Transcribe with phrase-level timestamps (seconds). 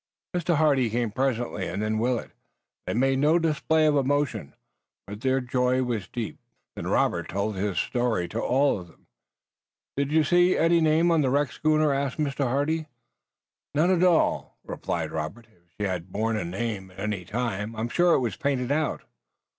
[0.35, 0.55] Mr.
[0.55, 2.31] Hardy came presently and then Willet.
[2.87, 4.55] They made no display of emotion,
[5.05, 6.39] but their joy was deep.
[6.75, 8.89] Then Robert told his story to them all.
[9.95, 12.45] "Did you see any name on the wrecked schooner?" asked Mr.
[12.45, 12.87] Hardy.
[13.75, 15.45] "None at all," replied Robert.
[15.45, 19.03] "If she had borne a name at any time I'm sure it was painted out."